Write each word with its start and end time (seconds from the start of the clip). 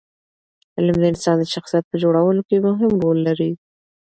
علم 0.77 0.95
د 0.99 1.03
انسان 1.11 1.35
د 1.39 1.43
شخصیت 1.53 1.85
په 1.89 1.95
جوړولو 2.03 2.41
کې 2.47 2.63
مهم 2.67 2.91
رول 3.03 3.17
لري. 3.27 3.51